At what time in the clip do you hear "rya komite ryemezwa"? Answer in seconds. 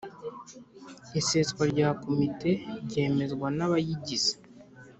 1.71-3.47